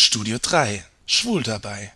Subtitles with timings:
[0.00, 1.92] Studio 3 Schwul dabei.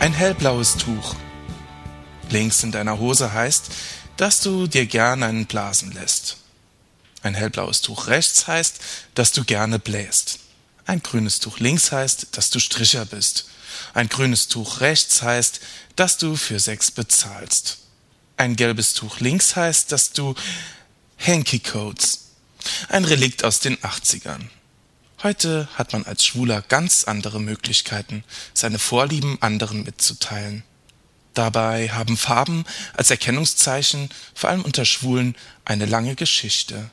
[0.00, 1.16] Ein hellblaues Tuch.
[2.30, 3.66] Links in deiner Hose heißt,
[4.16, 6.38] dass du dir gern einen blasen lässt.
[7.22, 8.80] Ein hellblaues Tuch rechts heißt,
[9.14, 10.38] dass du gerne bläst.
[10.86, 13.50] Ein grünes Tuch links heißt, dass du Stricher bist.
[13.94, 15.60] Ein grünes Tuch rechts heißt,
[15.96, 17.78] dass du für Sex bezahlst.
[18.36, 20.34] Ein gelbes Tuch links heißt, dass du
[21.18, 22.28] Hanky Codes.
[22.88, 24.48] Ein Relikt aus den 80ern.
[25.22, 28.22] Heute hat man als Schwuler ganz andere Möglichkeiten,
[28.54, 30.62] seine Vorlieben anderen mitzuteilen.
[31.34, 36.90] Dabei haben Farben als Erkennungszeichen, vor allem unter Schwulen, eine lange Geschichte.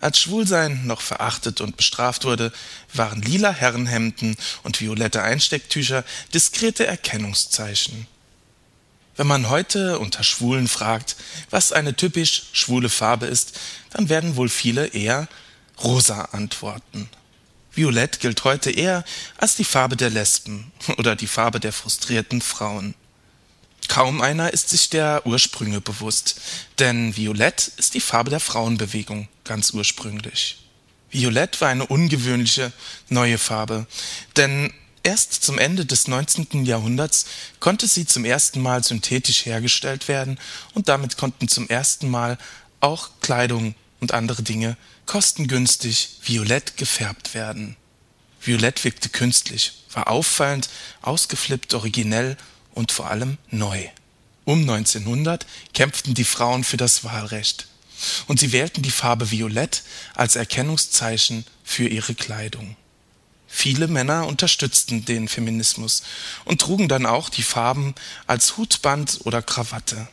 [0.00, 2.52] Als Schwulsein noch verachtet und bestraft wurde,
[2.94, 8.06] waren lila Herrenhemden und violette Einstecktücher diskrete Erkennungszeichen.
[9.16, 11.16] Wenn man heute unter Schwulen fragt,
[11.50, 15.28] was eine typisch schwule Farbe ist, dann werden wohl viele eher
[15.82, 17.10] rosa antworten.
[17.72, 19.04] Violett gilt heute eher
[19.36, 22.94] als die Farbe der Lesben oder die Farbe der frustrierten Frauen.
[23.90, 26.40] Kaum einer ist sich der Ursprünge bewusst,
[26.78, 30.60] denn Violett ist die Farbe der Frauenbewegung ganz ursprünglich.
[31.10, 32.72] Violett war eine ungewöhnliche
[33.08, 33.88] neue Farbe,
[34.36, 36.64] denn erst zum Ende des 19.
[36.64, 37.26] Jahrhunderts
[37.58, 40.38] konnte sie zum ersten Mal synthetisch hergestellt werden
[40.72, 42.38] und damit konnten zum ersten Mal
[42.78, 47.74] auch Kleidung und andere Dinge kostengünstig violett gefärbt werden.
[48.40, 50.70] Violett wirkte künstlich, war auffallend,
[51.02, 52.36] ausgeflippt, originell
[52.80, 53.86] und vor allem neu.
[54.46, 57.68] Um 1900 kämpften die Frauen für das Wahlrecht
[58.26, 59.82] und sie wählten die Farbe Violett
[60.14, 62.76] als Erkennungszeichen für ihre Kleidung.
[63.46, 66.02] Viele Männer unterstützten den Feminismus
[66.46, 67.94] und trugen dann auch die Farben
[68.26, 70.08] als Hutband oder Krawatte.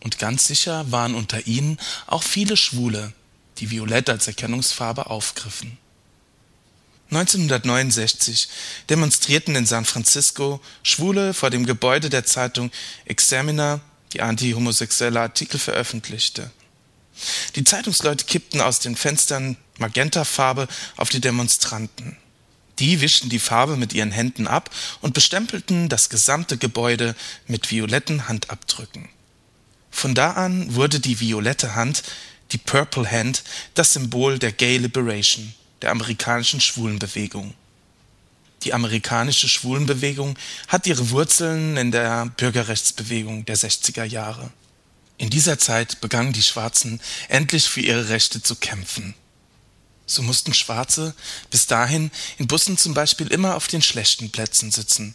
[0.00, 3.12] Und ganz sicher waren unter ihnen auch viele Schwule,
[3.58, 5.78] die Violett als Erkennungsfarbe aufgriffen.
[7.10, 8.48] 1969
[8.90, 12.70] demonstrierten in San Francisco Schwule vor dem Gebäude der Zeitung
[13.06, 13.80] Examiner,
[14.12, 16.50] die antihomosexuelle Artikel veröffentlichte.
[17.56, 22.16] Die Zeitungsleute kippten aus den Fenstern Magentafarbe auf die Demonstranten.
[22.78, 24.70] Die wischten die Farbe mit ihren Händen ab
[25.00, 27.16] und bestempelten das gesamte Gebäude
[27.46, 29.08] mit violetten Handabdrücken.
[29.90, 32.02] Von da an wurde die violette Hand,
[32.52, 33.42] die Purple Hand,
[33.74, 37.54] das Symbol der Gay Liberation der amerikanischen Schwulenbewegung.
[38.64, 44.50] Die amerikanische Schwulenbewegung hat ihre Wurzeln in der Bürgerrechtsbewegung der 60er Jahre.
[45.16, 49.14] In dieser Zeit begannen die Schwarzen endlich für ihre Rechte zu kämpfen.
[50.06, 51.14] So mussten Schwarze
[51.50, 55.14] bis dahin in Bussen zum Beispiel immer auf den schlechten Plätzen sitzen,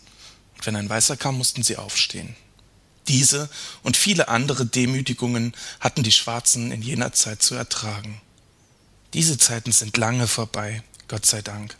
[0.56, 2.36] und wenn ein Weißer kam, mussten sie aufstehen.
[3.08, 3.50] Diese
[3.82, 8.22] und viele andere Demütigungen hatten die Schwarzen in jener Zeit zu ertragen.
[9.14, 11.76] Diese Zeiten sind lange vorbei, Gott sei Dank.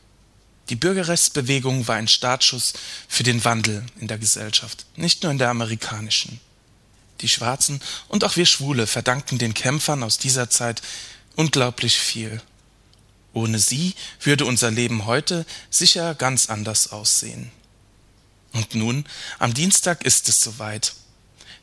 [0.70, 2.74] Die Bürgerrechtsbewegung war ein Startschuss
[3.08, 6.40] für den Wandel in der Gesellschaft, nicht nur in der amerikanischen.
[7.22, 10.82] Die Schwarzen und auch wir Schwule verdanken den Kämpfern aus dieser Zeit
[11.36, 12.42] unglaublich viel.
[13.34, 17.52] Ohne sie würde unser Leben heute sicher ganz anders aussehen.
[18.52, 19.06] Und nun,
[19.40, 20.94] am Dienstag ist es soweit.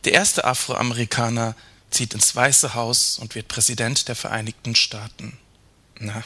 [0.04, 1.54] Der erste Afroamerikaner
[1.90, 5.38] zieht ins Weiße Haus und wird Präsident der Vereinigten Staaten.
[6.00, 6.24] Na,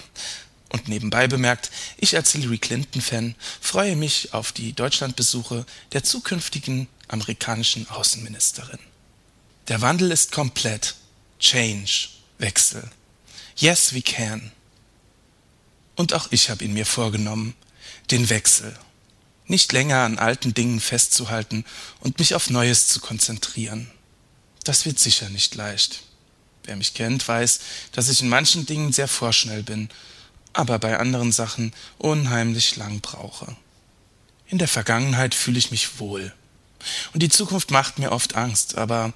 [0.70, 7.88] und nebenbei bemerkt, ich als Hillary Clinton-Fan freue mich auf die Deutschlandbesuche der zukünftigen amerikanischen
[7.90, 8.78] Außenministerin.
[9.68, 10.94] Der Wandel ist komplett.
[11.38, 12.08] Change.
[12.38, 12.88] Wechsel.
[13.56, 14.52] Yes, we can.
[15.96, 17.54] Und auch ich habe ihn mir vorgenommen.
[18.10, 18.76] Den Wechsel.
[19.46, 21.64] Nicht länger an alten Dingen festzuhalten
[22.00, 23.90] und mich auf Neues zu konzentrieren.
[24.64, 26.02] Das wird sicher nicht leicht.
[26.64, 27.60] Wer mich kennt, weiß,
[27.92, 29.90] dass ich in manchen Dingen sehr vorschnell bin,
[30.52, 33.56] aber bei anderen Sachen unheimlich lang brauche.
[34.46, 36.32] In der Vergangenheit fühle ich mich wohl.
[37.12, 39.12] Und die Zukunft macht mir oft Angst, aber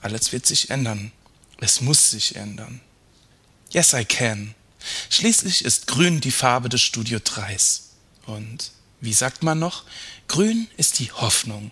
[0.00, 1.12] alles wird sich ändern.
[1.60, 2.80] Es muss sich ändern.
[3.70, 4.54] Yes, I can.
[5.10, 7.80] Schließlich ist grün die Farbe des Studio 3s.
[8.26, 8.70] Und
[9.00, 9.84] wie sagt man noch?
[10.28, 11.70] Grün ist die Hoffnung